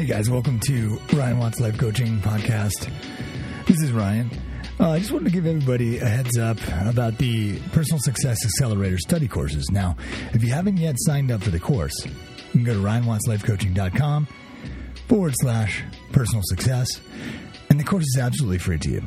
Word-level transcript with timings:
Hey 0.00 0.06
guys, 0.06 0.30
welcome 0.30 0.58
to 0.60 0.98
Ryan 1.12 1.38
Watts 1.38 1.60
Life 1.60 1.76
Coaching 1.76 2.20
Podcast. 2.20 2.90
This 3.66 3.82
is 3.82 3.92
Ryan. 3.92 4.30
Uh, 4.80 4.92
I 4.92 4.98
just 4.98 5.12
wanted 5.12 5.26
to 5.26 5.30
give 5.30 5.44
everybody 5.44 5.98
a 5.98 6.06
heads 6.06 6.38
up 6.38 6.56
about 6.86 7.18
the 7.18 7.58
Personal 7.72 8.00
Success 8.00 8.42
Accelerator 8.42 8.96
study 8.96 9.28
courses. 9.28 9.68
Now, 9.70 9.98
if 10.32 10.42
you 10.42 10.54
haven't 10.54 10.78
yet 10.78 10.94
signed 11.00 11.30
up 11.30 11.42
for 11.42 11.50
the 11.50 11.60
course, 11.60 11.92
you 12.06 12.12
can 12.52 12.64
go 12.64 12.72
to 12.72 12.80
ryanwattslifecoaching.com 12.80 14.26
forward 15.06 15.34
slash 15.38 15.84
personal 16.12 16.40
success, 16.46 16.88
and 17.68 17.78
the 17.78 17.84
course 17.84 18.04
is 18.04 18.18
absolutely 18.18 18.56
free 18.56 18.78
to 18.78 18.88
you. 18.88 19.02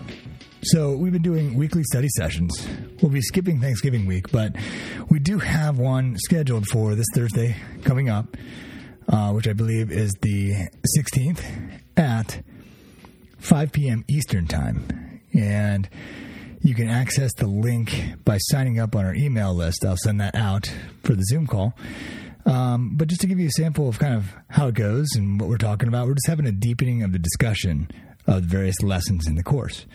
So, 0.62 0.96
we've 0.96 1.12
been 1.12 1.23
doing 1.23 1.55
weekly 1.55 1.82
study 1.86 2.10
sessions. 2.10 2.68
We'll 3.02 3.12
be 3.12 3.21
skipping 3.21 3.60
Thanksgiving 3.60 4.05
week, 4.05 4.32
but 4.32 4.55
we 5.10 5.18
do 5.18 5.39
have 5.39 5.80
one 5.80 6.18
scheduled 6.20 6.68
for 6.68 6.94
this 6.94 7.07
Thursday 7.16 7.55
coming 7.84 8.10
up 8.10 8.38
uh, 9.14 9.32
which 9.32 9.48
I 9.48 9.54
believe 9.54 9.91
is 9.91 10.11
the 10.21 10.70
16th 10.98 11.43
at 11.96 12.43
5 13.37 13.71
p.m. 13.71 14.04
Eastern 14.07 14.47
Time. 14.47 15.21
And 15.33 15.87
you 16.61 16.74
can 16.74 16.89
access 16.89 17.32
the 17.36 17.46
link 17.46 17.93
by 18.25 18.39
signing 18.39 18.79
up 18.79 18.96
on 18.96 19.06
our 19.06 19.14
email 19.14 19.54
list. 19.54 19.86
I'll 19.86 19.97
send 19.97 20.20
that 20.20 20.34
out 20.34 20.73
for 21.04 21.14
the 21.14 21.23
Zoom 21.25 21.46
call. 21.46 21.75
Um, 22.47 22.96
but 22.97 23.07
just 23.07 23.21
to 23.21 23.28
give 23.28 23.39
you 23.39 23.47
a 23.47 23.51
sample 23.51 23.87
of 23.87 24.00
kind 24.00 24.15
of 24.15 24.34
how 24.50 24.68
it 24.68 24.75
goes 24.75 25.07
and 25.15 25.39
what 25.39 25.48
we're 25.48 25.57
talking 25.57 25.87
about, 25.87 26.07
we're 26.07 26.15
just 26.15 26.28
having 26.28 26.48
a 26.48 26.51
deepening 26.51 27.04
of 27.04 27.11
the 27.11 27.20
discussion 27.20 27.92
of 28.25 28.42
the 28.42 28.48
various 28.48 28.82
lessons 28.82 29.28
in 29.28 29.36
the 29.36 29.43
course. 29.43 29.86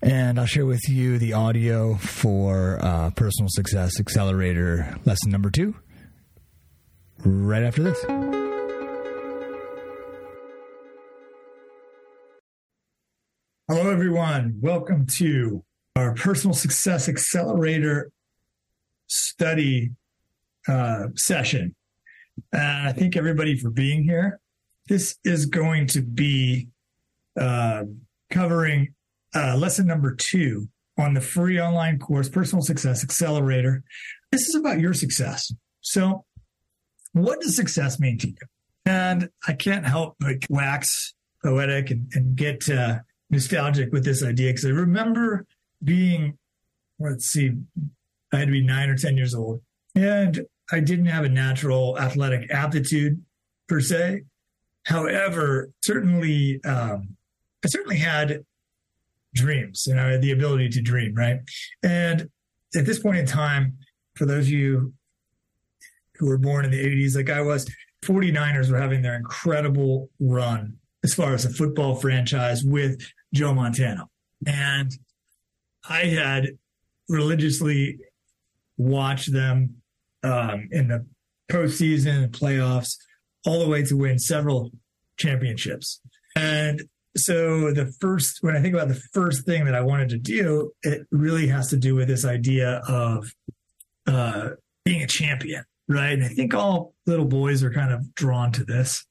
And 0.00 0.40
I'll 0.40 0.46
share 0.46 0.66
with 0.66 0.88
you 0.88 1.18
the 1.18 1.34
audio 1.34 1.96
for 1.96 2.78
uh, 2.80 3.10
Personal 3.10 3.48
Success 3.50 4.00
Accelerator 4.00 4.96
lesson 5.04 5.30
number 5.30 5.50
two 5.50 5.74
right 7.24 7.62
after 7.62 7.82
this. 7.82 8.02
Hello, 13.68 13.90
everyone. 13.90 14.58
Welcome 14.60 15.06
to 15.18 15.64
our 15.96 16.14
Personal 16.14 16.54
Success 16.54 17.08
Accelerator 17.08 18.10
study 19.06 19.92
uh, 20.68 21.06
session. 21.14 21.74
And 22.52 22.88
I 22.88 22.92
thank 22.92 23.16
everybody 23.16 23.56
for 23.56 23.70
being 23.70 24.04
here. 24.04 24.40
This 24.88 25.16
is 25.24 25.46
going 25.46 25.86
to 25.88 26.02
be 26.02 26.68
uh, 27.40 27.84
covering 28.30 28.94
uh, 29.34 29.56
lesson 29.56 29.86
number 29.86 30.14
two 30.14 30.68
on 30.98 31.14
the 31.14 31.20
free 31.20 31.60
online 31.60 31.98
course, 31.98 32.28
Personal 32.28 32.62
Success 32.62 33.02
Accelerator. 33.02 33.82
This 34.30 34.48
is 34.48 34.54
about 34.54 34.80
your 34.80 34.92
success. 34.92 35.52
So, 35.80 36.24
what 37.12 37.40
does 37.40 37.56
success 37.56 37.98
mean 37.98 38.18
to 38.18 38.28
you? 38.28 38.36
And 38.84 39.28
I 39.46 39.52
can't 39.52 39.86
help 39.86 40.16
but 40.18 40.36
wax 40.48 41.14
poetic 41.42 41.90
and, 41.90 42.10
and 42.14 42.36
get 42.36 42.68
uh, 42.68 42.98
nostalgic 43.30 43.92
with 43.92 44.04
this 44.04 44.22
idea 44.22 44.50
because 44.50 44.64
I 44.64 44.70
remember 44.70 45.46
being, 45.82 46.38
let's 46.98 47.26
see, 47.26 47.52
I 48.32 48.38
had 48.38 48.48
to 48.48 48.52
be 48.52 48.62
nine 48.62 48.88
or 48.88 48.96
10 48.96 49.16
years 49.16 49.34
old. 49.34 49.60
And 49.94 50.46
I 50.70 50.80
didn't 50.80 51.06
have 51.06 51.24
a 51.24 51.28
natural 51.28 51.98
athletic 51.98 52.50
aptitude 52.50 53.22
per 53.68 53.80
se. 53.80 54.22
However, 54.84 55.70
certainly, 55.82 56.60
um, 56.64 57.16
I 57.64 57.68
certainly 57.68 57.98
had 57.98 58.44
dreams 59.34 59.86
and 59.86 60.00
I 60.00 60.12
had 60.12 60.22
the 60.22 60.32
ability 60.32 60.70
to 60.70 60.82
dream, 60.82 61.14
right? 61.14 61.40
And 61.82 62.28
at 62.74 62.86
this 62.86 62.98
point 62.98 63.18
in 63.18 63.26
time, 63.26 63.78
for 64.14 64.26
those 64.26 64.46
of 64.46 64.50
you 64.50 64.92
who 66.22 66.28
were 66.28 66.38
born 66.38 66.64
in 66.64 66.70
the 66.70 66.78
80s, 66.78 67.16
like 67.16 67.30
I 67.30 67.42
was, 67.42 67.68
49ers 68.04 68.70
were 68.70 68.78
having 68.78 69.02
their 69.02 69.16
incredible 69.16 70.08
run 70.20 70.76
as 71.02 71.12
far 71.12 71.34
as 71.34 71.44
a 71.44 71.50
football 71.50 71.96
franchise 71.96 72.62
with 72.62 73.02
Joe 73.34 73.52
Montana. 73.52 74.06
And 74.46 74.92
I 75.88 76.04
had 76.04 76.50
religiously 77.08 77.98
watched 78.76 79.32
them 79.32 79.78
um, 80.22 80.68
in 80.70 80.86
the 80.86 81.04
postseason 81.50 82.22
and 82.22 82.32
playoffs 82.32 82.98
all 83.44 83.58
the 83.58 83.68
way 83.68 83.82
to 83.82 83.96
win 83.96 84.20
several 84.20 84.70
championships. 85.16 86.00
And 86.36 86.82
so 87.16 87.72
the 87.72 87.92
first, 88.00 88.38
when 88.42 88.54
I 88.54 88.62
think 88.62 88.74
about 88.74 88.88
the 88.88 89.02
first 89.12 89.44
thing 89.44 89.64
that 89.64 89.74
I 89.74 89.80
wanted 89.80 90.10
to 90.10 90.18
do, 90.18 90.70
it 90.84 91.04
really 91.10 91.48
has 91.48 91.68
to 91.70 91.76
do 91.76 91.96
with 91.96 92.06
this 92.06 92.24
idea 92.24 92.80
of 92.86 93.32
uh, 94.06 94.50
being 94.84 95.02
a 95.02 95.08
champion 95.08 95.64
right? 95.92 96.12
And 96.12 96.24
I 96.24 96.28
think 96.28 96.54
all 96.54 96.94
little 97.06 97.26
boys 97.26 97.62
are 97.62 97.72
kind 97.72 97.92
of 97.92 98.14
drawn 98.14 98.52
to 98.52 98.64
this. 98.64 99.04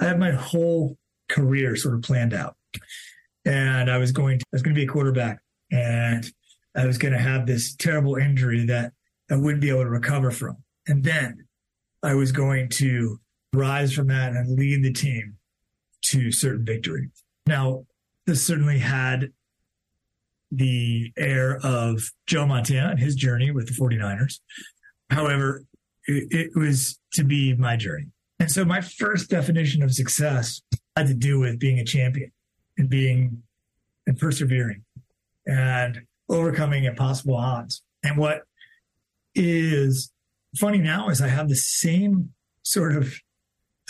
I 0.00 0.04
had 0.04 0.18
my 0.18 0.32
whole 0.32 0.96
career 1.28 1.76
sort 1.76 1.94
of 1.94 2.02
planned 2.02 2.34
out, 2.34 2.56
and 3.44 3.90
I 3.90 3.98
was 3.98 4.12
going 4.12 4.38
to, 4.38 4.44
I 4.52 4.56
was 4.56 4.62
going 4.62 4.74
to 4.74 4.78
be 4.78 4.84
a 4.84 4.92
quarterback, 4.92 5.40
and 5.70 6.26
I 6.76 6.86
was 6.86 6.98
going 6.98 7.12
to 7.12 7.18
have 7.18 7.46
this 7.46 7.74
terrible 7.74 8.16
injury 8.16 8.66
that 8.66 8.92
I 9.30 9.36
wouldn't 9.36 9.62
be 9.62 9.70
able 9.70 9.84
to 9.84 9.90
recover 9.90 10.30
from, 10.30 10.58
and 10.86 11.02
then 11.02 11.46
I 12.02 12.14
was 12.14 12.32
going 12.32 12.68
to 12.70 13.18
rise 13.52 13.92
from 13.92 14.08
that 14.08 14.32
and 14.32 14.58
lead 14.58 14.84
the 14.84 14.92
team 14.92 15.36
to 16.02 16.30
certain 16.30 16.64
victory. 16.64 17.10
Now, 17.46 17.86
this 18.26 18.46
certainly 18.46 18.78
had 18.78 19.32
the 20.52 21.12
air 21.16 21.58
of 21.62 22.10
Joe 22.26 22.46
Montana 22.46 22.90
and 22.90 22.98
his 22.98 23.14
journey 23.14 23.50
with 23.50 23.66
the 23.66 23.74
49ers. 23.74 24.40
However, 25.10 25.64
it, 26.06 26.50
was 26.54 26.98
to 27.12 27.24
be 27.24 27.54
my 27.54 27.76
journey. 27.76 28.06
And 28.38 28.50
so 28.50 28.64
my 28.64 28.80
first 28.80 29.30
definition 29.30 29.82
of 29.82 29.92
success 29.92 30.60
had 30.96 31.06
to 31.08 31.14
do 31.14 31.40
with 31.40 31.58
being 31.58 31.78
a 31.78 31.84
champion 31.84 32.32
and 32.78 32.88
being 32.88 33.42
and 34.06 34.18
persevering 34.18 34.84
and 35.46 36.02
overcoming 36.28 36.84
impossible 36.84 37.36
odds. 37.36 37.82
And 38.02 38.16
what 38.16 38.42
is 39.34 40.12
funny 40.56 40.78
now 40.78 41.08
is 41.08 41.20
I 41.20 41.28
have 41.28 41.48
the 41.48 41.56
same 41.56 42.32
sort 42.62 42.96
of 42.96 43.14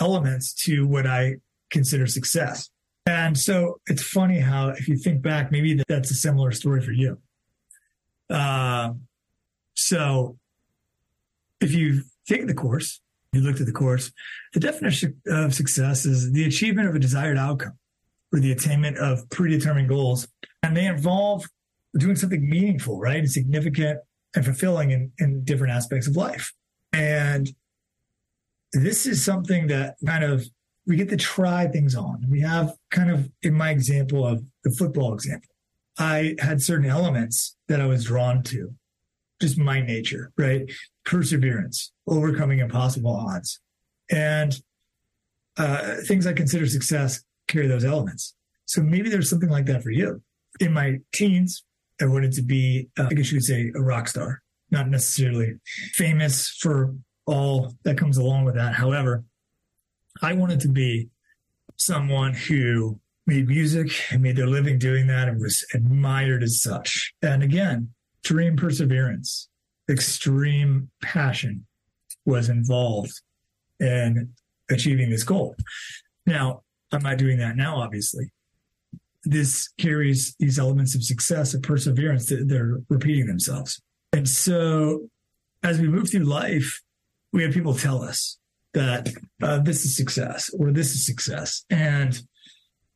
elements 0.01 0.53
to 0.65 0.87
what 0.87 1.07
I 1.07 1.37
consider 1.71 2.07
success. 2.07 2.71
And 3.07 3.39
so 3.39 3.81
it's 3.87 4.03
funny 4.03 4.41
how, 4.41 4.71
if 4.71 4.89
you 4.89 4.97
think 4.97 5.23
back, 5.23 5.53
maybe 5.53 5.81
that's 5.89 6.11
a 6.11 6.15
similar 6.15 6.51
story 6.53 6.81
for 6.81 6.93
you. 6.93 7.19
Uh, 8.29 8.95
so 9.75 10.37
if 11.61 11.75
you 11.75 12.03
take 12.29 12.47
the 12.47 12.55
course, 12.55 13.01
you 13.33 13.41
looked 13.41 13.61
at 13.61 13.67
the 13.67 13.73
course, 13.73 14.13
the 14.55 14.61
definition 14.61 15.21
of 15.27 15.55
success 15.55 16.07
is 16.07 16.33
the 16.33 16.45
achievement 16.45 16.89
of 16.89 16.95
a 16.95 16.99
desired 16.99 17.39
outcome 17.39 17.79
or 18.33 18.41
the 18.41 18.53
attainment 18.53 18.99
of 18.99 19.29
predetermined 19.31 19.89
goals. 19.89 20.27
And 20.63 20.77
they 20.77 20.87
involve 20.87 21.45
doing 21.99 22.17
something 22.17 22.49
meaningful, 22.49 22.99
right? 22.99 23.19
And 23.19 23.31
significant 23.31 24.01
and 24.35 24.45
fulfilling 24.45 24.91
in, 24.91 25.13
in 25.19 25.45
different 25.45 25.73
aspects 25.73 26.07
of 26.07 26.17
life. 26.17 26.53
And 26.93 27.51
this 28.73 29.07
is 29.07 29.25
something 29.25 29.69
that 29.69 29.97
kind 30.05 30.25
of 30.25 30.47
we 30.87 30.97
get 30.97 31.09
to 31.09 31.17
try 31.17 31.67
things 31.67 31.95
on. 31.95 32.25
We 32.31 32.41
have 32.41 32.75
kind 32.91 33.11
of, 33.11 33.29
in 33.43 33.55
my 33.55 33.71
example 33.71 34.27
of 34.27 34.45
the 34.63 34.71
football 34.71 35.15
example, 35.15 35.51
I 35.99 36.37
had 36.39 36.63
certain 36.63 36.89
elements 36.89 37.57
that 37.69 37.81
I 37.81 37.87
was 37.87 38.05
drawn 38.05 38.43
to 38.45 38.75
just 39.41 39.59
my 39.59 39.81
nature, 39.81 40.33
right? 40.37 40.71
Perseverance, 41.05 41.93
overcoming 42.07 42.61
impossible 42.61 43.15
odds. 43.15 43.61
And 44.11 44.59
uh, 45.57 45.97
things 46.07 46.27
I 46.27 46.33
consider 46.33 46.67
success 46.67 47.23
carry 47.49 47.67
those 47.67 47.85
elements. 47.85 48.35
So 48.67 48.83
maybe 48.83 49.09
there's 49.09 49.31
something 49.31 49.49
like 49.49 49.67
that 49.67 49.83
for 49.83 49.91
you. 49.91 50.23
In 50.61 50.73
my 50.73 50.99
teens, 51.15 51.65
I 52.01 52.07
wanted 52.07 52.33
to 52.33 52.43
be, 52.43 52.89
uh, 52.99 53.07
I 53.11 53.15
guess 53.15 53.31
you 53.31 53.39
could 53.39 53.45
say, 53.45 53.73
a 53.75 53.81
rock 53.81 54.09
star, 54.09 54.43
not 54.71 54.89
necessarily 54.89 55.55
famous 55.93 56.49
for 56.61 56.95
all 57.27 57.75
that 57.85 57.99
comes 57.99 58.17
along 58.17 58.45
with 58.45 58.55
that. 58.55 58.75
However, 58.75 59.25
I 60.23 60.33
wanted 60.33 60.61
to 60.61 60.69
be 60.69 61.09
someone 61.77 62.33
who 62.33 63.01
made 63.27 63.49
music 63.49 63.91
and 64.11 64.23
made 64.23 64.37
their 64.37 64.47
living 64.47 64.79
doing 64.79 65.07
that 65.09 65.29
and 65.29 65.41
was 65.41 65.65
admired 65.75 66.43
as 66.43 66.63
such. 66.63 67.13
And 67.23 67.43
again, 67.43 67.91
extreme 68.27 68.57
perseverance, 68.57 69.49
extreme 69.89 70.91
passion 71.01 71.65
was 72.25 72.49
involved 72.49 73.13
in 73.79 74.33
achieving 74.69 75.11
this 75.11 75.23
goal. 75.23 75.55
Now, 76.27 76.63
I'm 76.91 77.05
not 77.05 77.19
doing 77.19 77.39
that 77.39 77.55
now, 77.55 77.77
obviously. 77.77 78.33
This 79.23 79.69
carries 79.79 80.35
these 80.41 80.59
elements 80.59 80.97
of 80.97 81.05
success 81.05 81.55
of 81.55 81.63
perseverance 81.63 82.29
that 82.31 82.49
they're 82.49 82.81
repeating 82.89 83.29
themselves. 83.29 83.81
And 84.13 84.29
so 84.29 85.09
as 85.63 85.81
we 85.81 85.87
move 85.87 86.11
through 86.11 86.25
life, 86.25 86.83
we 87.33 87.45
have 87.45 87.55
people 87.55 87.75
tell 87.75 88.03
us 88.03 88.39
that 88.75 89.09
uh, 89.41 89.61
this 89.61 89.85
is 89.85 89.97
success 89.97 90.51
or 90.59 90.73
this 90.73 90.97
is 90.97 91.07
success. 91.07 91.65
And 91.71 92.21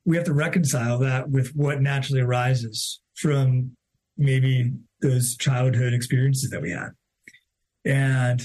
we 0.05 0.17
have 0.17 0.27
to 0.27 0.35
reconcile 0.35 0.99
that 0.99 1.31
with 1.31 1.55
what 1.55 1.81
naturally 1.81 2.21
arises 2.21 3.01
from 3.15 3.77
maybe 4.21 4.73
those 5.01 5.37
childhood 5.37 5.93
experiences 5.93 6.51
that 6.51 6.63
we 6.63 6.71
had. 6.71 6.91
And 7.85 8.43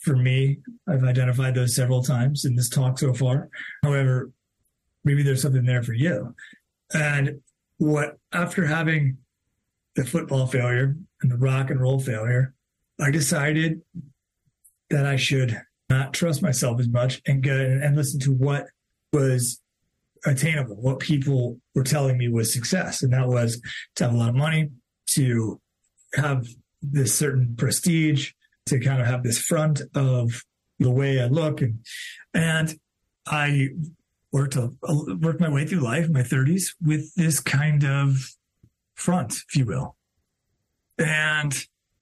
for 0.00 0.16
me, 0.16 0.58
I've 0.88 1.04
identified 1.04 1.54
those 1.54 1.74
several 1.74 2.02
times 2.02 2.44
in 2.44 2.56
this 2.56 2.68
talk 2.68 2.98
so 2.98 3.14
far. 3.14 3.48
However, 3.82 4.30
maybe 5.04 5.22
there's 5.22 5.42
something 5.42 5.64
there 5.64 5.82
for 5.82 5.94
you. 5.94 6.34
And 6.92 7.40
what 7.78 8.18
after 8.32 8.66
having 8.66 9.18
the 9.94 10.04
football 10.04 10.46
failure 10.46 10.96
and 11.22 11.30
the 11.30 11.38
rock 11.38 11.70
and 11.70 11.80
roll 11.80 12.00
failure, 12.00 12.54
I 13.00 13.10
decided 13.10 13.80
that 14.90 15.06
I 15.06 15.16
should 15.16 15.60
not 15.88 16.12
trust 16.12 16.42
myself 16.42 16.80
as 16.80 16.88
much 16.88 17.22
and 17.26 17.42
go 17.42 17.56
and 17.56 17.96
listen 17.96 18.20
to 18.20 18.32
what 18.32 18.66
was 19.12 19.60
attainable, 20.24 20.76
what 20.76 20.98
people 20.98 21.58
were 21.74 21.84
telling 21.84 22.18
me 22.18 22.28
was 22.28 22.52
success. 22.52 23.02
And 23.02 23.12
that 23.12 23.28
was 23.28 23.60
to 23.96 24.04
have 24.04 24.14
a 24.14 24.16
lot 24.16 24.30
of 24.30 24.34
money, 24.34 24.70
to 25.16 25.60
have 26.14 26.46
this 26.82 27.14
certain 27.14 27.54
prestige, 27.56 28.32
to 28.66 28.80
kind 28.80 29.00
of 29.00 29.06
have 29.06 29.22
this 29.22 29.38
front 29.38 29.82
of 29.94 30.42
the 30.78 30.90
way 30.90 31.20
I 31.20 31.26
look. 31.26 31.60
And, 31.62 31.78
and 32.34 32.78
I 33.26 33.70
worked, 34.32 34.56
a, 34.56 34.70
worked 35.20 35.40
my 35.40 35.48
way 35.48 35.66
through 35.66 35.80
life 35.80 36.08
my 36.08 36.22
30s 36.22 36.74
with 36.84 37.14
this 37.14 37.40
kind 37.40 37.84
of 37.84 38.16
front, 38.94 39.34
if 39.48 39.56
you 39.56 39.66
will. 39.66 39.96
And 40.98 41.54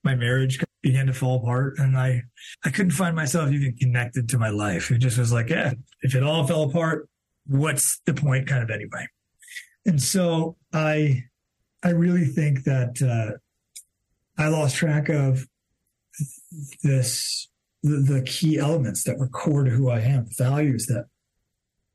my 0.03 0.15
marriage 0.15 0.63
began 0.83 1.07
to 1.07 1.13
fall 1.13 1.39
apart 1.39 1.79
and 1.79 1.97
I, 1.97 2.23
I 2.65 2.71
couldn't 2.71 2.93
find 2.93 3.17
myself 3.17 3.51
even 3.51 3.75
connected 3.77 4.29
to 4.31 4.39
my 4.39 4.51
life. 4.51 4.91
It 4.91 4.99
just 4.99 5.19
was 5.19 5.33
like, 5.33 5.49
yeah, 5.49 5.73
if 6.03 6.15
it 6.15 6.23
all 6.23 6.47
fell 6.47 6.65
apart, 6.65 7.09
what's 7.47 8.01
the 8.05 8.15
point 8.15 8.47
kind 8.47 8.63
of 8.63 8.71
anyway? 8.71 9.07
And 9.87 10.01
so 10.01 10.57
I, 10.73 11.25
I 11.85 11.91
really 11.91 12.25
think 12.25 12.65
that, 12.65 13.01
uh, 13.03 13.39
I 14.37 14.49
lost 14.49 14.77
track 14.77 15.09
of 15.11 15.47
this, 16.83 17.49
the, 17.83 17.99
the 17.99 18.23
key 18.23 18.59
elements 18.59 19.05
that 19.05 19.19
were 19.19 19.29
core 19.29 19.63
to 19.65 19.71
who 19.71 19.91
I 19.91 20.01
am, 20.01 20.25
the 20.25 20.45
values 20.45 20.87
that 20.87 21.07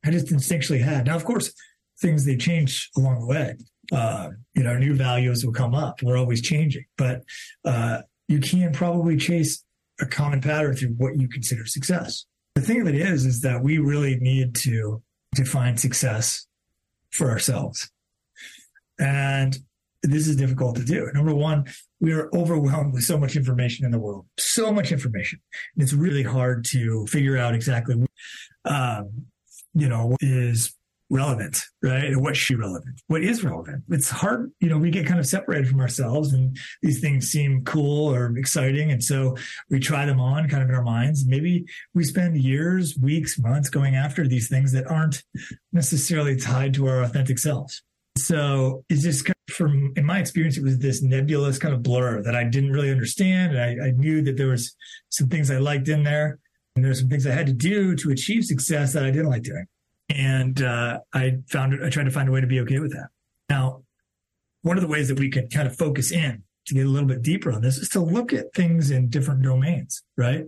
I 0.05 0.11
just 0.11 0.27
instinctually 0.27 0.81
had. 0.81 1.07
Now, 1.07 1.17
of 1.17 1.25
course, 1.25 1.53
things 1.99 2.23
they 2.23 2.37
change 2.37 2.89
along 2.95 3.19
the 3.19 3.25
way. 3.25 3.55
Uh, 3.91 4.29
you 4.53 4.63
know, 4.63 4.77
new 4.77 4.95
values 4.95 5.45
will 5.45 5.51
come 5.51 5.73
up. 5.73 6.01
We're 6.01 6.17
always 6.17 6.41
changing, 6.41 6.85
but 6.97 7.23
uh, 7.65 8.03
you 8.27 8.39
can 8.39 8.71
probably 8.71 9.17
chase 9.17 9.63
a 9.99 10.05
common 10.05 10.39
pattern 10.39 10.75
through 10.75 10.93
what 10.97 11.19
you 11.19 11.27
consider 11.27 11.65
success. 11.65 12.25
The 12.55 12.61
thing 12.61 12.81
of 12.81 12.87
it 12.87 12.95
is, 12.95 13.25
is 13.25 13.41
that 13.41 13.63
we 13.63 13.79
really 13.79 14.17
need 14.17 14.55
to 14.55 15.01
define 15.33 15.77
success 15.77 16.47
for 17.09 17.29
ourselves. 17.29 17.91
And 18.99 19.57
this 20.03 20.27
is 20.27 20.35
difficult 20.35 20.75
to 20.77 20.83
do. 20.83 21.09
Number 21.13 21.33
one, 21.33 21.65
we 21.99 22.13
are 22.13 22.29
overwhelmed 22.33 22.93
with 22.93 23.03
so 23.03 23.17
much 23.17 23.35
information 23.35 23.85
in 23.85 23.91
the 23.91 23.99
world, 23.99 24.25
so 24.37 24.71
much 24.71 24.91
information. 24.91 25.39
And 25.75 25.83
it's 25.83 25.93
really 25.93 26.23
hard 26.23 26.65
to 26.71 27.05
figure 27.07 27.37
out 27.37 27.53
exactly, 27.53 27.95
um, 28.65 29.25
you 29.73 29.89
know, 29.89 30.15
is 30.21 30.73
relevant, 31.09 31.57
right? 31.81 32.05
And 32.05 32.21
what 32.21 32.35
should 32.35 32.59
relevant? 32.59 33.01
What 33.07 33.23
is 33.23 33.43
relevant? 33.43 33.83
It's 33.89 34.09
hard, 34.09 34.51
you 34.59 34.69
know, 34.69 34.77
we 34.77 34.91
get 34.91 35.07
kind 35.07 35.19
of 35.19 35.25
separated 35.25 35.67
from 35.67 35.79
ourselves 35.79 36.33
and 36.33 36.55
these 36.81 36.99
things 36.99 37.29
seem 37.29 37.63
cool 37.65 38.13
or 38.13 38.37
exciting. 38.37 38.91
And 38.91 39.03
so 39.03 39.35
we 39.69 39.79
try 39.79 40.05
them 40.05 40.19
on 40.19 40.47
kind 40.47 40.61
of 40.61 40.69
in 40.69 40.75
our 40.75 40.83
minds. 40.83 41.25
Maybe 41.25 41.65
we 41.95 42.03
spend 42.03 42.37
years, 42.37 42.95
weeks, 43.01 43.39
months 43.39 43.69
going 43.69 43.95
after 43.95 44.27
these 44.27 44.49
things 44.49 44.71
that 44.73 44.85
aren't 44.85 45.23
necessarily 45.73 46.37
tied 46.37 46.75
to 46.75 46.87
our 46.87 47.01
authentic 47.01 47.39
selves. 47.39 47.81
So 48.25 48.83
it's 48.89 49.03
just 49.03 49.25
kind 49.25 49.35
of, 49.47 49.55
from, 49.55 49.93
in 49.95 50.05
my 50.05 50.19
experience, 50.19 50.57
it 50.57 50.63
was 50.63 50.79
this 50.79 51.01
nebulous 51.01 51.57
kind 51.57 51.73
of 51.73 51.83
blur 51.83 52.21
that 52.23 52.35
I 52.35 52.43
didn't 52.43 52.71
really 52.71 52.91
understand. 52.91 53.55
And 53.55 53.81
I, 53.81 53.87
I 53.87 53.91
knew 53.91 54.21
that 54.23 54.37
there 54.37 54.47
was 54.47 54.75
some 55.09 55.27
things 55.27 55.49
I 55.49 55.57
liked 55.57 55.87
in 55.87 56.03
there 56.03 56.39
and 56.75 56.85
there's 56.85 56.99
some 56.99 57.09
things 57.09 57.25
I 57.27 57.31
had 57.31 57.47
to 57.47 57.53
do 57.53 57.95
to 57.95 58.11
achieve 58.11 58.45
success 58.45 58.93
that 58.93 59.03
I 59.03 59.11
didn't 59.11 59.29
like 59.29 59.43
doing. 59.43 59.65
And 60.09 60.61
uh, 60.61 60.99
I 61.13 61.37
found 61.49 61.83
I 61.83 61.89
tried 61.89 62.05
to 62.05 62.11
find 62.11 62.29
a 62.29 62.31
way 62.31 62.41
to 62.41 62.47
be 62.47 62.59
okay 62.61 62.79
with 62.79 62.93
that. 62.93 63.09
Now, 63.49 63.83
one 64.61 64.77
of 64.77 64.81
the 64.81 64.87
ways 64.87 65.07
that 65.07 65.19
we 65.19 65.29
can 65.29 65.47
kind 65.49 65.67
of 65.67 65.75
focus 65.75 66.11
in 66.11 66.43
to 66.65 66.73
get 66.73 66.85
a 66.85 66.89
little 66.89 67.07
bit 67.07 67.21
deeper 67.21 67.51
on 67.51 67.61
this 67.61 67.77
is 67.77 67.89
to 67.89 67.99
look 67.99 68.33
at 68.33 68.53
things 68.53 68.91
in 68.91 69.09
different 69.09 69.41
domains, 69.43 70.03
right? 70.17 70.45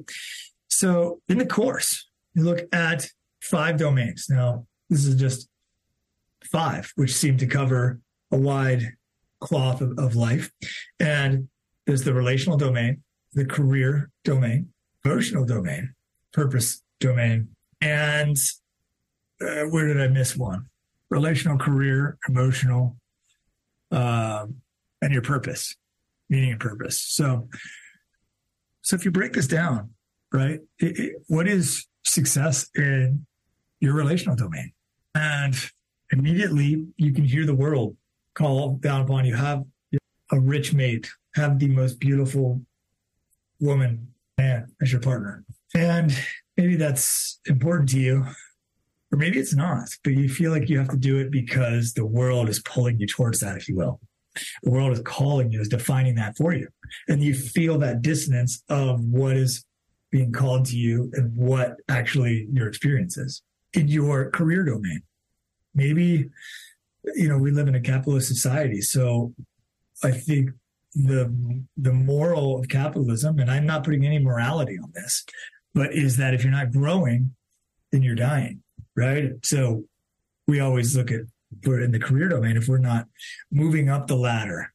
So 0.69 1.21
in 1.27 1.37
the 1.37 1.45
course, 1.45 2.07
you 2.33 2.43
look 2.43 2.61
at 2.73 3.07
five 3.41 3.77
domains. 3.77 4.27
Now, 4.29 4.65
this 4.89 5.05
is 5.05 5.15
just 5.15 5.47
five, 6.43 6.91
which 6.95 7.15
seem 7.15 7.37
to 7.37 7.47
cover 7.47 7.99
a 8.31 8.37
wide 8.37 8.93
cloth 9.39 9.81
of, 9.81 9.97
of 9.97 10.15
life. 10.15 10.51
And 10.99 11.49
there's 11.85 12.03
the 12.03 12.13
relational 12.13 12.57
domain, 12.57 13.01
the 13.33 13.45
career 13.45 14.09
domain, 14.23 14.69
emotional 15.03 15.45
domain, 15.45 15.93
purpose 16.31 16.83
domain, 16.99 17.49
and 17.81 18.37
uh, 19.41 19.63
where 19.63 19.87
did 19.87 19.99
I 19.99 20.07
miss 20.07 20.37
one? 20.37 20.67
Relational, 21.09 21.57
career, 21.57 22.17
emotional, 22.29 22.95
um, 23.89 24.61
and 25.01 25.11
your 25.11 25.23
purpose, 25.23 25.75
meaning 26.29 26.51
and 26.51 26.59
purpose. 26.59 27.01
So, 27.01 27.49
so 28.81 28.95
if 28.95 29.03
you 29.03 29.11
break 29.11 29.33
this 29.33 29.47
down, 29.47 29.89
right, 30.31 30.59
it, 30.79 30.99
it, 30.99 31.13
what 31.27 31.47
is 31.47 31.87
success 32.03 32.69
in 32.75 33.25
your 33.79 33.93
relational 33.93 34.35
domain? 34.35 34.71
And 35.15 35.55
immediately 36.11 36.87
you 36.97 37.13
can 37.13 37.25
hear 37.25 37.45
the 37.45 37.55
world 37.55 37.95
call 38.33 38.75
down 38.75 39.01
upon 39.01 39.25
you. 39.25 39.35
Have 39.35 39.63
a 40.31 40.39
rich 40.39 40.73
mate, 40.73 41.09
have 41.35 41.59
the 41.59 41.67
most 41.67 41.99
beautiful 41.99 42.61
woman, 43.59 44.07
man 44.37 44.71
as 44.81 44.91
your 44.91 45.01
partner. 45.01 45.43
And 45.75 46.15
maybe 46.57 46.75
that's 46.75 47.39
important 47.45 47.89
to 47.89 47.99
you 47.99 48.25
or 49.11 49.17
maybe 49.17 49.39
it's 49.39 49.53
not, 49.53 49.89
but 50.03 50.13
you 50.13 50.29
feel 50.29 50.51
like 50.51 50.69
you 50.69 50.79
have 50.79 50.89
to 50.89 50.97
do 50.97 51.17
it 51.17 51.31
because 51.31 51.93
the 51.93 52.05
world 52.05 52.47
is 52.47 52.61
pulling 52.61 52.99
you 52.99 53.07
towards 53.07 53.41
that, 53.41 53.57
if 53.57 53.67
you 53.67 53.75
will. 53.75 53.99
The 54.63 54.71
world 54.71 54.93
is 54.93 55.01
calling 55.01 55.51
you, 55.51 55.59
is 55.59 55.67
defining 55.67 56.15
that 56.15 56.37
for 56.37 56.53
you. 56.53 56.69
And 57.09 57.21
you 57.21 57.33
feel 57.33 57.77
that 57.79 58.01
dissonance 58.01 58.63
of 58.69 59.03
what 59.03 59.35
is 59.35 59.65
being 60.11 60.31
called 60.31 60.65
to 60.67 60.77
you 60.77 61.11
and 61.13 61.35
what 61.35 61.75
actually 61.89 62.47
your 62.53 62.67
experience 62.67 63.17
is 63.17 63.41
in 63.73 63.89
your 63.89 64.29
career 64.31 64.63
domain. 64.63 65.01
Maybe, 65.73 66.29
you 67.15 67.29
know, 67.29 67.37
we 67.37 67.51
live 67.51 67.67
in 67.67 67.75
a 67.75 67.81
capitalist 67.81 68.27
society. 68.27 68.81
So 68.81 69.33
I 70.03 70.11
think 70.11 70.51
the 70.93 71.33
the 71.77 71.93
moral 71.93 72.59
of 72.59 72.67
capitalism, 72.67 73.39
and 73.39 73.49
I'm 73.49 73.65
not 73.65 73.83
putting 73.83 74.05
any 74.05 74.19
morality 74.19 74.77
on 74.81 74.91
this, 74.93 75.25
but 75.73 75.93
is 75.93 76.17
that 76.17 76.33
if 76.33 76.43
you're 76.43 76.51
not 76.51 76.71
growing, 76.71 77.33
then 77.91 78.03
you're 78.03 78.15
dying 78.15 78.61
right? 78.95 79.31
So 79.43 79.85
we 80.47 80.59
always 80.59 80.95
look 80.95 81.11
at 81.11 81.21
we're 81.65 81.81
in 81.81 81.91
the 81.91 81.99
career 81.99 82.29
domain. 82.29 82.55
If 82.55 82.69
we're 82.69 82.77
not 82.77 83.07
moving 83.51 83.89
up 83.89 84.07
the 84.07 84.15
ladder, 84.15 84.71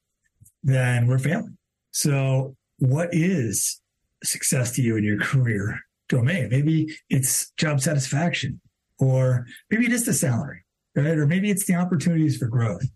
then 0.63 1.07
we're 1.07 1.19
failing. 1.19 1.57
So 1.91 2.55
what 2.79 3.09
is 3.13 3.81
success 4.23 4.73
to 4.73 4.83
you 4.83 4.97
in 4.97 5.05
your 5.05 5.19
career 5.19 5.81
domain? 6.09 6.49
Maybe 6.51 6.95
it's 7.09 7.51
job 7.57 7.81
satisfaction, 7.81 8.61
or 8.99 9.47
maybe 9.71 9.87
it 9.87 9.93
is 9.93 10.05
the 10.05 10.13
salary, 10.13 10.66
right? 10.97 11.19
Or 11.19 11.27
maybe 11.27 11.51
it's 11.51 11.67
the 11.67 11.75
opportunities 11.75 12.37
for 12.37 12.47
growth 12.47 12.87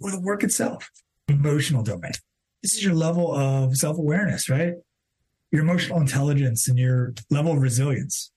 or 0.00 0.10
the 0.10 0.20
work 0.20 0.42
itself, 0.42 0.90
emotional 1.28 1.82
domain. 1.82 2.12
This 2.62 2.74
is 2.74 2.84
your 2.84 2.94
level 2.94 3.34
of 3.34 3.76
self 3.76 3.96
awareness, 3.98 4.48
right? 4.48 4.74
Your 5.50 5.62
emotional 5.62 6.00
intelligence 6.00 6.68
and 6.68 6.78
your 6.78 7.14
level 7.30 7.52
of 7.52 7.62
resilience. 7.62 8.32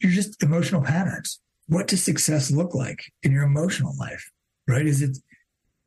You're 0.00 0.12
just 0.12 0.42
emotional 0.42 0.82
patterns 0.82 1.40
what 1.72 1.88
does 1.88 2.02
success 2.02 2.50
look 2.50 2.74
like 2.74 3.04
in 3.22 3.32
your 3.32 3.44
emotional 3.44 3.94
life? 3.98 4.30
Right? 4.68 4.86
Is 4.86 5.02
it 5.02 5.18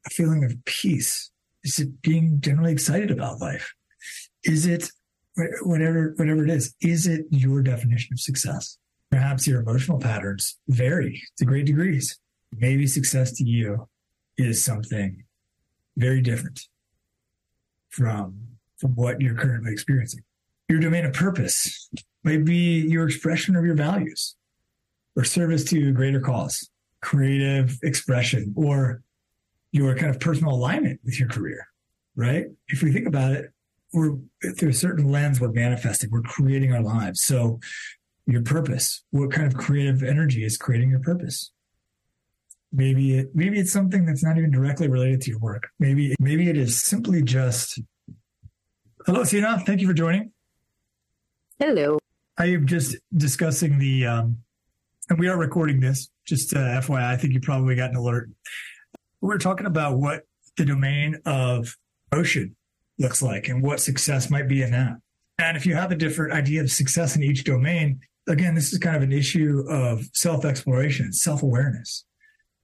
a 0.05 0.09
feeling 0.09 0.43
of 0.43 0.53
peace? 0.65 1.31
Is 1.63 1.79
it 1.79 2.01
being 2.01 2.41
generally 2.41 2.71
excited 2.71 3.11
about 3.11 3.39
life? 3.39 3.73
Is 4.43 4.65
it 4.65 4.89
whatever 5.63 6.13
whatever 6.17 6.43
it 6.43 6.49
is? 6.49 6.73
Is 6.81 7.07
it 7.07 7.25
your 7.29 7.61
definition 7.61 8.13
of 8.13 8.19
success? 8.19 8.77
Perhaps 9.11 9.47
your 9.47 9.61
emotional 9.61 9.99
patterns 9.99 10.57
vary 10.67 11.21
to 11.37 11.45
great 11.45 11.65
degrees. 11.65 12.19
Maybe 12.57 12.87
success 12.87 13.31
to 13.33 13.43
you 13.43 13.87
is 14.37 14.63
something 14.63 15.23
very 15.97 16.21
different 16.21 16.61
from 17.89 18.45
from 18.77 18.95
what 18.95 19.21
you're 19.21 19.35
currently 19.35 19.71
experiencing. 19.71 20.21
Your 20.67 20.79
domain 20.79 21.05
of 21.05 21.13
purpose 21.13 21.89
might 22.23 22.43
be 22.43 22.81
your 22.81 23.05
expression 23.05 23.55
of 23.55 23.65
your 23.65 23.75
values 23.75 24.35
or 25.15 25.23
service 25.23 25.63
to 25.65 25.89
a 25.89 25.91
greater 25.91 26.19
cause, 26.19 26.69
creative 27.01 27.77
expression, 27.83 28.53
or 28.57 29.01
your 29.71 29.95
kind 29.95 30.09
of 30.09 30.19
personal 30.19 30.53
alignment 30.53 30.99
with 31.05 31.19
your 31.19 31.29
career, 31.29 31.67
right? 32.15 32.45
If 32.67 32.81
we 32.81 32.91
think 32.91 33.07
about 33.07 33.31
it, 33.33 33.51
we're 33.93 34.17
through 34.57 34.69
a 34.69 34.73
certain 34.73 35.09
lens, 35.09 35.39
we're 35.39 35.51
manifesting, 35.51 36.09
we're 36.11 36.21
creating 36.21 36.73
our 36.73 36.81
lives. 36.81 37.21
So 37.21 37.59
your 38.25 38.41
purpose, 38.41 39.03
what 39.11 39.31
kind 39.31 39.47
of 39.47 39.57
creative 39.57 40.03
energy 40.03 40.43
is 40.43 40.57
creating 40.57 40.89
your 40.89 40.99
purpose? 40.99 41.51
Maybe 42.75 43.17
it, 43.17 43.29
maybe 43.33 43.57
it's 43.57 43.71
something 43.71 44.05
that's 44.05 44.21
not 44.21 44.37
even 44.37 44.51
directly 44.51 44.89
related 44.89 45.21
to 45.21 45.31
your 45.31 45.39
work. 45.39 45.69
Maybe, 45.79 46.13
maybe 46.19 46.49
it 46.49 46.57
is 46.57 46.83
simply 46.83 47.23
just, 47.23 47.79
hello, 49.05 49.23
Sina. 49.23 49.59
Thank 49.65 49.79
you 49.79 49.87
for 49.87 49.93
joining. 49.93 50.33
Hello. 51.57 51.99
I 52.37 52.47
am 52.47 52.67
just 52.67 52.97
discussing 53.15 53.79
the, 53.79 54.05
um, 54.05 54.39
and 55.09 55.17
we 55.17 55.29
are 55.29 55.37
recording 55.37 55.79
this, 55.79 56.09
just 56.25 56.53
uh, 56.53 56.59
FYI, 56.59 57.01
I 57.01 57.15
think 57.15 57.33
you 57.33 57.39
probably 57.39 57.75
got 57.75 57.91
an 57.91 57.95
alert. 57.95 58.29
We're 59.21 59.37
talking 59.37 59.67
about 59.67 59.97
what 59.97 60.23
the 60.57 60.65
domain 60.65 61.21
of 61.25 61.77
ocean 62.11 62.57
looks 62.99 63.21
like 63.21 63.47
and 63.47 63.63
what 63.63 63.79
success 63.79 64.29
might 64.29 64.49
be 64.49 64.61
in 64.61 64.71
that. 64.71 64.97
And 65.37 65.55
if 65.55 65.65
you 65.65 65.75
have 65.75 65.91
a 65.91 65.95
different 65.95 66.33
idea 66.33 66.61
of 66.61 66.69
success 66.71 67.15
in 67.15 67.23
each 67.23 67.45
domain, 67.45 68.01
again, 68.27 68.53
this 68.53 68.73
is 68.73 68.79
kind 68.79 68.97
of 68.97 69.01
an 69.01 69.13
issue 69.13 69.63
of 69.69 70.09
self 70.11 70.43
exploration, 70.43 71.13
self 71.13 71.41
awareness. 71.41 72.03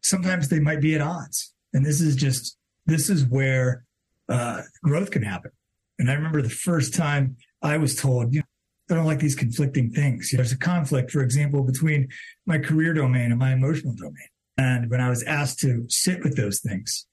Sometimes 0.02 0.50
they 0.50 0.60
might 0.60 0.82
be 0.82 0.96
at 0.96 1.02
odds. 1.02 1.54
And 1.74 1.86
this 1.86 2.02
is 2.02 2.16
just, 2.16 2.58
this 2.86 3.10
is 3.10 3.26
where 3.26 3.86
uh, 4.30 4.62
growth 4.84 5.12
can 5.12 5.24
happen. 5.24 5.52
And 6.00 6.10
I 6.10 6.14
remember 6.14 6.42
the 6.42 6.50
first 6.50 6.94
time 6.94 7.38
I 7.62 7.78
was 7.78 7.96
told, 7.96 8.34
you 8.34 8.40
know, 8.40 8.46
I 8.90 8.96
don't 8.96 9.06
like 9.06 9.20
these 9.20 9.36
conflicting 9.36 9.92
things. 9.92 10.32
You 10.32 10.38
know, 10.38 10.44
there's 10.44 10.52
a 10.52 10.58
conflict, 10.58 11.12
for 11.12 11.22
example, 11.22 11.64
between 11.64 12.10
my 12.46 12.58
career 12.58 12.94
domain 12.94 13.32
and 13.32 13.40
my 13.40 13.54
emotional 13.54 13.96
domain. 13.96 14.28
And 14.58 14.90
when 14.90 15.00
I 15.00 15.10
was 15.10 15.24
asked 15.24 15.60
to 15.60 15.86
sit 15.88 16.24
with 16.24 16.36
those 16.36 16.60
things 16.60 17.06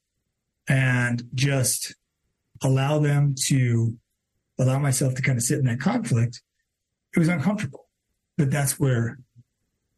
and 0.68 1.22
just 1.34 1.94
allow 2.62 2.98
them 2.98 3.34
to 3.46 3.96
allow 4.58 4.78
myself 4.78 5.14
to 5.14 5.22
kind 5.22 5.38
of 5.38 5.44
sit 5.44 5.58
in 5.58 5.66
that 5.66 5.80
conflict, 5.80 6.42
it 7.14 7.18
was 7.18 7.28
uncomfortable. 7.28 7.86
But 8.36 8.50
that's 8.50 8.78
where 8.78 9.18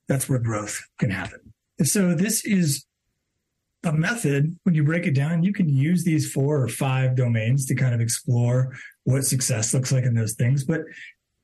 that's 0.07 0.29
where 0.29 0.39
growth 0.39 0.83
can 0.99 1.11
happen. 1.11 1.55
So 1.83 2.15
this 2.15 2.45
is 2.45 2.85
a 3.85 3.93
method 3.93 4.55
when 4.65 4.75
you 4.75 4.85
break 4.85 5.07
it 5.07 5.15
down, 5.15 5.43
you 5.43 5.53
can 5.53 5.69
use 5.69 6.05
these 6.05 6.31
four 6.31 6.63
or 6.63 6.69
five 6.69 7.17
domains 7.17 7.65
to 7.67 7.75
kind 7.75 7.95
of 7.95 8.01
explore 8.01 8.75
what 9.05 9.25
success 9.25 9.73
looks 9.73 9.91
like 9.91 10.05
in 10.05 10.15
those 10.15 10.35
things. 10.35 10.65
But 10.65 10.83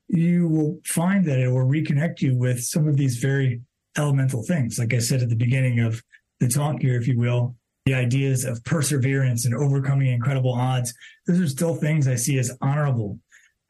you 0.08 0.48
will 0.48 0.80
find 0.84 1.24
that 1.24 1.38
it 1.38 1.48
will 1.48 1.66
reconnect 1.66 2.20
you 2.20 2.36
with 2.36 2.62
some 2.62 2.86
of 2.86 2.96
these 2.96 3.16
very 3.16 3.62
elemental 3.96 4.42
things. 4.42 4.78
Like 4.78 4.92
I 4.92 4.98
said 4.98 5.22
at 5.22 5.30
the 5.30 5.36
beginning 5.36 5.80
of 5.80 6.02
the 6.40 6.48
talk 6.48 6.80
here, 6.80 7.00
if 7.00 7.08
you 7.08 7.18
will, 7.18 7.56
the 7.86 7.94
ideas 7.94 8.44
of 8.44 8.62
perseverance 8.64 9.46
and 9.46 9.54
overcoming 9.54 10.08
incredible 10.08 10.52
odds. 10.52 10.92
Those 11.26 11.40
are 11.40 11.48
still 11.48 11.74
things 11.74 12.06
I 12.06 12.16
see 12.16 12.38
as 12.38 12.56
honorable 12.60 13.18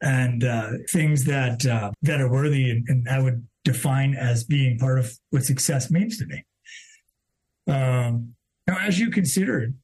and 0.01 0.43
uh, 0.43 0.71
things 0.89 1.23
that 1.25 1.65
uh, 1.65 1.91
that 2.03 2.21
are 2.21 2.29
worthy, 2.29 2.69
and, 2.69 2.87
and, 2.87 3.09
I 3.09 3.19
would 3.19 3.47
define 3.63 4.13
as 4.13 4.43
being 4.43 4.77
part 4.77 4.99
of 4.99 5.11
what 5.31 5.43
success 5.43 5.89
means 5.89 6.19
to 6.19 6.25
me. 6.27 6.43
Um, 7.67 8.33
now, 8.65 8.77
as 8.79 8.99
you 8.99 9.09
considered, 9.09 9.75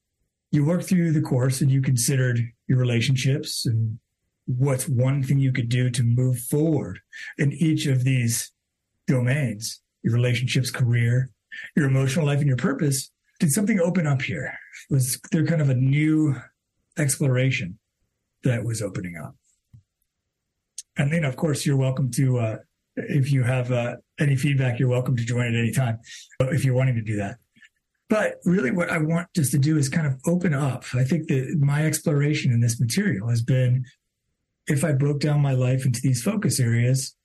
you 0.51 0.65
worked 0.65 0.85
through 0.85 1.11
the 1.11 1.21
course 1.21 1.61
and 1.61 1.71
you 1.71 1.81
considered 1.81 2.39
your 2.67 2.77
relationships 2.77 3.65
and 3.65 3.99
what's 4.45 4.87
one 4.87 5.23
thing 5.23 5.39
you 5.39 5.51
could 5.51 5.69
do 5.69 5.89
to 5.89 6.03
move 6.03 6.39
forward 6.39 6.99
in 7.37 7.53
each 7.53 7.85
of 7.87 8.03
these 8.03 8.51
domains 9.07 9.81
your 10.03 10.13
relationships, 10.13 10.69
career, 10.69 11.29
your 11.75 11.87
emotional 11.87 12.25
life, 12.25 12.39
and 12.39 12.47
your 12.47 12.57
purpose. 12.57 13.09
Did 13.39 13.51
something 13.51 13.79
open 13.79 14.05
up 14.05 14.21
here? 14.21 14.53
Was 14.89 15.19
there 15.31 15.45
kind 15.45 15.61
of 15.61 15.69
a 15.69 15.75
new 15.75 16.35
exploration 16.97 17.79
that 18.43 18.63
was 18.63 18.81
opening 18.81 19.17
up? 19.17 19.35
And 20.97 21.11
then, 21.11 21.23
of 21.23 21.35
course, 21.35 21.65
you're 21.65 21.77
welcome 21.77 22.11
to, 22.11 22.39
uh, 22.39 22.57
if 22.95 23.31
you 23.31 23.43
have 23.43 23.71
uh, 23.71 23.95
any 24.19 24.35
feedback, 24.35 24.77
you're 24.77 24.89
welcome 24.89 25.15
to 25.15 25.25
join 25.25 25.47
at 25.47 25.59
any 25.59 25.71
time 25.71 25.99
if 26.41 26.63
you're 26.63 26.75
wanting 26.75 26.95
to 26.95 27.01
do 27.01 27.15
that. 27.15 27.37
But 28.13 28.35
really, 28.45 28.69
what 28.69 28.91
I 28.91 28.99
want 28.99 29.27
just 29.35 29.51
to 29.53 29.57
do 29.57 29.75
is 29.75 29.89
kind 29.89 30.05
of 30.05 30.19
open 30.27 30.53
up. 30.53 30.85
I 30.93 31.03
think 31.03 31.29
that 31.29 31.57
my 31.59 31.83
exploration 31.83 32.51
in 32.51 32.61
this 32.61 32.79
material 32.79 33.27
has 33.27 33.41
been 33.41 33.85
if 34.67 34.83
I 34.83 34.91
broke 34.91 35.19
down 35.19 35.41
my 35.41 35.53
life 35.53 35.83
into 35.83 35.99
these 35.99 36.21
focus 36.21 36.59
areas, 36.59 37.15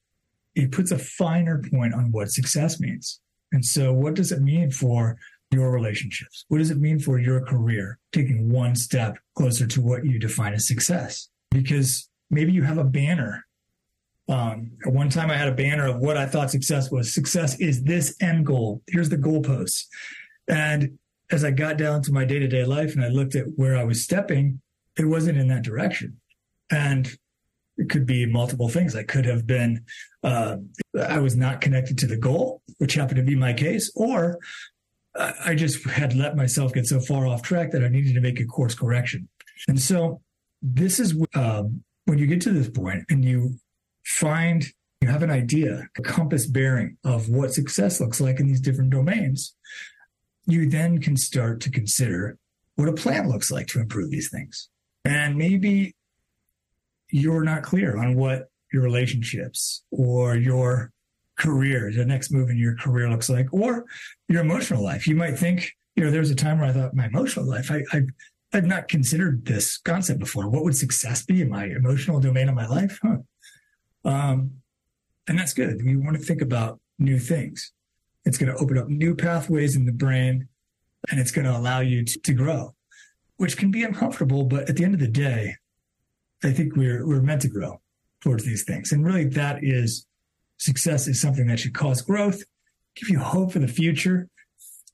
it 0.55 0.73
puts 0.73 0.91
a 0.91 0.97
finer 0.97 1.63
point 1.71 1.93
on 1.93 2.11
what 2.11 2.31
success 2.31 2.81
means. 2.81 3.21
And 3.53 3.63
so, 3.63 3.93
what 3.93 4.15
does 4.15 4.33
it 4.33 4.41
mean 4.41 4.71
for 4.71 5.19
your 5.51 5.71
relationships? 5.71 6.47
What 6.49 6.57
does 6.57 6.71
it 6.71 6.79
mean 6.79 7.01
for 7.01 7.19
your 7.19 7.45
career? 7.45 7.99
Taking 8.13 8.51
one 8.51 8.75
step 8.75 9.19
closer 9.37 9.67
to 9.67 9.83
what 9.83 10.07
you 10.07 10.19
define 10.19 10.55
as 10.55 10.67
success. 10.67 11.29
Because 11.51 12.09
maybe 12.31 12.53
you 12.53 12.63
have 12.63 12.79
a 12.79 12.85
banner. 12.85 13.45
Um, 14.27 14.71
at 14.87 14.93
one 14.95 15.11
time, 15.11 15.31
I 15.31 15.37
had 15.37 15.49
a 15.49 15.55
banner 15.55 15.87
of 15.87 15.99
what 15.99 16.17
I 16.17 16.25
thought 16.25 16.51
success 16.51 16.91
was. 16.91 17.13
Success 17.13 17.61
is 17.61 17.83
this 17.83 18.17
end 18.23 18.47
goal. 18.47 18.81
Here's 18.87 19.11
the 19.11 19.19
goalposts. 19.19 19.85
And 20.49 20.99
as 21.31 21.45
I 21.45 21.51
got 21.51 21.77
down 21.77 22.03
to 22.03 22.13
my 22.13 22.25
day 22.25 22.39
to 22.39 22.49
day 22.49 22.65
life 22.65 22.95
and 22.95 23.05
I 23.05 23.09
looked 23.09 23.35
at 23.35 23.47
where 23.57 23.77
I 23.77 23.85
was 23.85 24.03
stepping, 24.03 24.61
it 24.99 25.05
wasn't 25.05 25.39
in 25.39 25.49
that 25.49 25.63
direction. 25.63 26.19
And 26.71 27.11
it 27.77 27.89
could 27.89 28.07
be 28.07 28.27
multiple 28.27 28.69
things. 28.69 28.97
I 28.97 29.05
could 29.05 29.25
have 29.25 29.47
been, 29.47 29.85
uh, 30.25 30.57
I 31.01 31.19
was 31.19 31.37
not 31.37 31.61
connected 31.61 31.97
to 31.99 32.07
the 32.07 32.17
goal, 32.17 32.63
which 32.79 32.95
happened 32.95 33.19
to 33.19 33.23
be 33.23 33.37
my 33.37 33.53
case, 33.53 33.93
or 33.95 34.39
I 35.45 35.55
just 35.55 35.85
had 35.85 36.15
let 36.15 36.37
myself 36.37 36.73
get 36.73 36.87
so 36.87 37.01
far 37.01 37.27
off 37.27 37.43
track 37.43 37.73
that 37.73 37.85
I 37.85 37.89
needed 37.89 38.15
to 38.15 38.21
make 38.21 38.41
a 38.41 38.45
course 38.45 38.75
correction. 38.75 39.29
And 39.67 39.81
so 39.81 40.21
this 40.63 41.01
is 41.01 41.21
um, 41.35 41.83
when 42.05 42.19
you 42.19 42.27
get 42.27 42.41
to 42.43 42.53
this 42.53 42.69
point 42.69 43.05
and 43.11 43.25
you 43.25 43.55
find 44.05 44.65
you 45.01 45.09
have 45.09 45.23
an 45.23 45.31
idea, 45.31 45.89
a 45.97 46.03
compass 46.03 46.47
bearing 46.47 46.97
of 47.05 47.29
what 47.29 47.53
success 47.53 48.01
looks 48.01 48.21
like 48.21 48.41
in 48.41 48.47
these 48.47 48.61
different 48.61 48.91
domains, 48.91 49.55
you 50.49 50.69
then 50.69 50.99
can 50.99 51.17
start 51.17 51.61
to 51.61 51.71
consider 51.71 52.39
what 52.77 52.89
a 52.89 52.93
plan 52.93 53.29
looks 53.29 53.51
like 53.51 53.67
to 53.69 53.81
improve 53.81 54.11
these 54.11 54.31
things. 54.31 54.69
And 55.05 55.37
maybe 55.37 55.95
you're 57.11 57.45
not 57.45 57.63
clear 57.63 57.99
on 57.99 58.17
what 58.17 58.51
your 58.73 58.83
relationships 58.83 59.85
or 59.91 60.37
your 60.37 60.91
career, 61.39 61.93
the 61.95 62.05
next 62.05 62.33
move 62.33 62.51
in 62.51 62.59
your 62.59 62.77
career 62.77 63.09
looks 63.11 63.29
like, 63.29 63.53
or 63.53 63.85
your 64.29 64.41
emotional 64.41 64.83
life. 64.83 65.07
You 65.07 65.17
might 65.17 65.39
think, 65.39 65.71
you 65.95 66.05
know, 66.05 66.11
there 66.11 66.21
was 66.21 66.31
a 66.31 66.35
time 66.35 66.59
where 66.59 66.69
I 66.69 66.73
thought 66.73 66.95
my 66.95 67.07
emotional 67.07 67.47
life, 67.47 67.71
I, 67.71 67.85
I 67.93 68.03
I've 68.53 68.65
not 68.65 68.89
considered 68.89 69.45
this 69.45 69.77
concept 69.77 70.21
before. 70.21 70.49
What 70.49 70.65
would 70.65 70.77
success 70.77 71.23
be 71.23 71.43
in 71.43 71.51
my 71.51 71.67
emotional 71.67 72.19
domain 72.19 72.49
of 72.49 72.55
my 72.55 72.67
life? 72.67 72.99
Huh. 73.03 73.19
Um, 74.05 74.53
and 75.27 75.39
that's 75.39 75.53
good. 75.53 75.85
We 75.85 75.97
want 75.97 76.17
to 76.17 76.23
think 76.23 76.41
about 76.41 76.81
new 76.99 77.19
things. 77.19 77.73
It's 78.29 78.37
going 78.37 78.55
to 78.55 78.59
open 78.63 78.77
up 78.77 78.89
new 78.89 79.15
pathways 79.15 79.75
in 79.75 79.87
the 79.87 79.93
brain 79.93 80.49
and 81.11 81.19
it's 81.19 81.31
going 81.31 81.47
to 81.47 81.57
allow 81.57 81.81
you 81.81 82.05
to, 82.05 82.21
to 82.21 82.35
grow, 82.35 82.75
which 83.39 83.57
can 83.57 83.71
be 83.71 83.83
uncomfortable. 83.83 84.45
But 84.45 84.69
at 84.69 84.77
the 84.77 84.85
end 84.85 84.93
of 84.93 85.01
the 85.01 85.09
day, 85.09 85.55
I 86.45 86.51
think 86.51 86.77
we're 86.77 87.07
we're 87.07 87.23
meant 87.23 87.41
to 87.43 87.49
grow 87.49 87.81
towards 88.21 88.45
these 88.45 88.65
things. 88.65 88.93
And 88.93 89.03
really 89.03 89.25
that 89.25 89.61
is 89.63 90.07
success 90.59 91.09
is 91.09 91.19
something 91.19 91.47
that 91.47 91.59
should 91.59 91.73
cause 91.73 92.03
growth, 92.03 92.43
give 92.97 93.09
you 93.09 93.19
hope 93.19 93.53
for 93.53 93.61
the 93.61 93.67
future, 93.67 94.29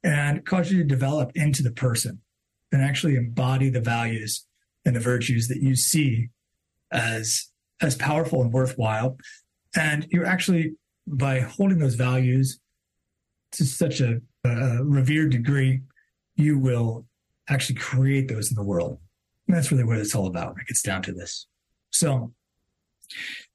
and 0.04 0.46
cause 0.46 0.70
you 0.70 0.78
to 0.78 0.84
develop 0.84 1.32
into 1.34 1.64
the 1.64 1.72
person 1.72 2.20
and 2.70 2.82
actually 2.82 3.16
embody 3.16 3.68
the 3.68 3.80
values 3.80 4.46
and 4.84 4.94
the 4.94 5.00
virtues 5.00 5.48
that 5.48 5.60
you 5.60 5.74
see 5.74 6.28
as 6.92 7.50
as 7.80 7.96
powerful 7.96 8.42
and 8.42 8.52
worthwhile. 8.52 9.16
And 9.74 10.06
you're 10.12 10.24
actually 10.24 10.76
by 11.04 11.40
holding 11.40 11.80
those 11.80 11.96
values 11.96 12.60
to 13.54 13.64
such 13.64 14.00
a, 14.00 14.20
a 14.44 14.84
revered 14.84 15.30
degree, 15.30 15.82
you 16.36 16.58
will 16.58 17.06
actually 17.48 17.76
create 17.76 18.28
those 18.28 18.50
in 18.50 18.56
the 18.56 18.62
world. 18.62 18.98
And 19.46 19.56
that's 19.56 19.70
really 19.70 19.84
what 19.84 19.98
it's 19.98 20.14
all 20.14 20.26
about. 20.26 20.56
It 20.60 20.66
gets 20.66 20.82
down 20.82 21.02
to 21.02 21.12
this. 21.12 21.46
So 21.90 22.32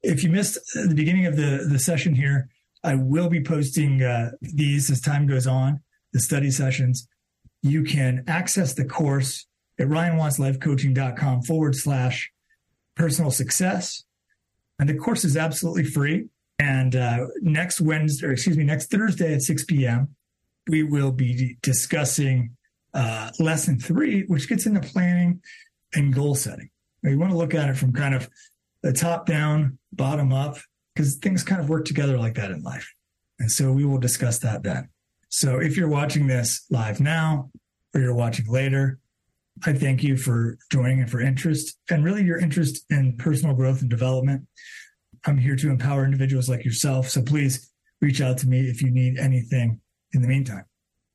if 0.01 0.23
you 0.23 0.29
missed 0.29 0.59
the 0.73 0.93
beginning 0.95 1.25
of 1.25 1.35
the, 1.35 1.67
the 1.69 1.79
session 1.79 2.13
here, 2.13 2.49
I 2.83 2.95
will 2.95 3.29
be 3.29 3.43
posting 3.43 4.03
uh, 4.03 4.31
these 4.41 4.89
as 4.89 5.01
time 5.01 5.27
goes 5.27 5.47
on, 5.47 5.81
the 6.13 6.19
study 6.19 6.51
sessions. 6.51 7.07
You 7.61 7.83
can 7.83 8.23
access 8.27 8.73
the 8.73 8.85
course 8.85 9.45
at 9.79 9.87
ryanwattslifecoaching.com 9.87 11.41
forward 11.43 11.75
slash 11.75 12.31
personal 12.95 13.31
success. 13.31 14.03
And 14.77 14.87
the 14.87 14.95
course 14.95 15.25
is 15.25 15.35
absolutely 15.35 15.83
free. 15.83 16.27
And 16.59 16.95
uh, 16.95 17.27
next 17.41 17.79
Wednesday, 17.79 18.27
or 18.27 18.31
excuse 18.33 18.57
me, 18.57 18.65
next 18.65 18.91
Thursday 18.91 19.33
at 19.33 19.41
6 19.41 19.63
p.m., 19.65 20.09
we 20.67 20.83
will 20.83 21.11
be 21.11 21.57
discussing 21.61 22.55
uh, 22.93 23.31
lesson 23.39 23.79
three, 23.79 24.23
which 24.23 24.49
gets 24.49 24.65
into 24.65 24.81
planning 24.81 25.41
and 25.95 26.13
goal 26.13 26.35
setting. 26.35 26.69
Now, 27.01 27.11
you 27.11 27.19
want 27.19 27.31
to 27.31 27.37
look 27.37 27.55
at 27.55 27.69
it 27.69 27.77
from 27.77 27.93
kind 27.93 28.13
of 28.13 28.29
the 28.83 28.93
top 28.93 29.25
down, 29.25 29.77
bottom 29.93 30.33
up, 30.33 30.57
because 30.93 31.15
things 31.15 31.43
kind 31.43 31.61
of 31.61 31.69
work 31.69 31.85
together 31.85 32.17
like 32.17 32.35
that 32.35 32.51
in 32.51 32.61
life. 32.61 32.93
And 33.39 33.51
so 33.51 33.71
we 33.71 33.85
will 33.85 33.99
discuss 33.99 34.39
that 34.39 34.63
then. 34.63 34.89
So 35.29 35.59
if 35.59 35.77
you're 35.77 35.89
watching 35.89 36.27
this 36.27 36.65
live 36.69 36.99
now 36.99 37.51
or 37.93 38.01
you're 38.01 38.15
watching 38.15 38.47
later, 38.47 38.99
I 39.65 39.73
thank 39.73 40.03
you 40.03 40.17
for 40.17 40.57
joining 40.71 41.01
and 41.01 41.09
for 41.09 41.19
interest 41.19 41.77
and 41.89 42.03
really 42.03 42.23
your 42.23 42.37
interest 42.37 42.85
in 42.89 43.17
personal 43.17 43.55
growth 43.55 43.81
and 43.81 43.89
development. 43.89 44.47
I'm 45.25 45.37
here 45.37 45.55
to 45.55 45.69
empower 45.69 46.05
individuals 46.05 46.49
like 46.49 46.65
yourself. 46.65 47.09
So 47.09 47.21
please 47.21 47.71
reach 48.01 48.21
out 48.21 48.37
to 48.39 48.47
me 48.47 48.61
if 48.61 48.81
you 48.81 48.91
need 48.91 49.17
anything 49.17 49.81
in 50.13 50.21
the 50.21 50.27
meantime. 50.27 50.65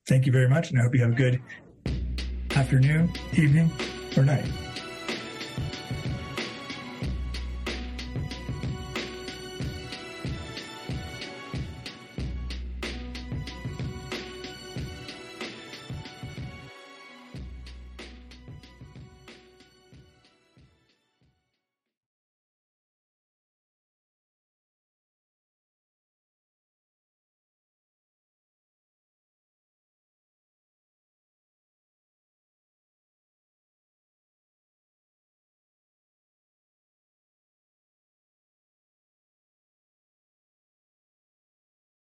Thank 0.07 0.27
you 0.27 0.33
very 0.33 0.49
much. 0.49 0.71
And 0.71 0.79
I 0.79 0.83
hope 0.83 0.95
you 0.95 1.01
have 1.03 1.13
a 1.13 1.17
good 1.17 1.41
afternoon, 2.55 3.13
evening, 3.37 3.71
or 4.17 4.25
night. 4.25 4.64